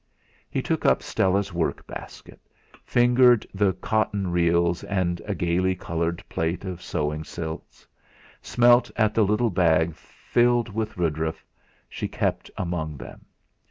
He 0.49 0.63
took 0.63 0.83
up 0.83 1.03
Stella's 1.03 1.53
work 1.53 1.85
basket, 1.85 2.39
fingered 2.83 3.45
the 3.53 3.73
cotton 3.73 4.31
reels 4.31 4.83
and 4.85 5.21
a 5.25 5.35
gaily 5.35 5.75
coloured 5.75 6.23
plait 6.27 6.65
of 6.65 6.81
sewing 6.81 7.23
silks, 7.23 7.85
smelt 8.41 8.89
at 8.95 9.13
the 9.13 9.23
little 9.23 9.51
bag 9.51 9.93
filled 9.93 10.73
with 10.73 10.97
woodroffe 10.97 11.45
she 11.87 12.07
kept 12.07 12.49
among 12.57 12.97
them. 12.97 13.27